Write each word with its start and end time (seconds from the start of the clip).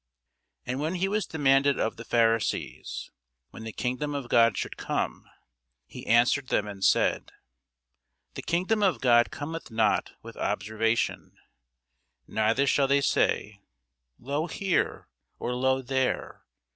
And 0.65 0.79
when 0.79 0.95
he 0.95 1.07
was 1.07 1.27
demanded 1.27 1.79
of 1.79 1.95
the 1.95 2.03
Pharisees, 2.03 3.11
when 3.51 3.65
the 3.65 3.71
kingdom 3.71 4.15
of 4.15 4.29
God 4.29 4.57
should 4.57 4.75
come, 4.75 5.29
he 5.85 6.07
answered 6.07 6.47
them 6.47 6.67
and 6.67 6.83
said, 6.83 7.31
The 8.33 8.41
kingdom 8.41 8.81
of 8.81 8.99
God 8.99 9.29
cometh 9.29 9.69
not 9.69 10.13
with 10.23 10.37
observation: 10.37 11.33
neither 12.25 12.65
shall 12.65 12.87
they 12.87 13.01
say, 13.01 13.61
Lo 14.17 14.47
here! 14.47 15.07
or, 15.37 15.53
lo 15.53 15.83
there! 15.83 16.45